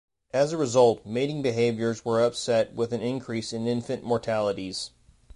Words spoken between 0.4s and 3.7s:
a result, mating behaviors were upset with an increase in